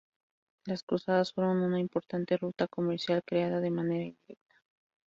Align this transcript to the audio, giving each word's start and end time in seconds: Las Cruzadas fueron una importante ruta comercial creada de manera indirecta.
Las 0.65 0.81
Cruzadas 0.81 1.31
fueron 1.31 1.61
una 1.61 1.79
importante 1.79 2.35
ruta 2.35 2.67
comercial 2.67 3.21
creada 3.23 3.59
de 3.61 3.69
manera 3.69 4.05
indirecta. 4.05 4.55